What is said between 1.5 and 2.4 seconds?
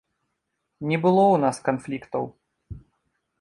канфліктаў.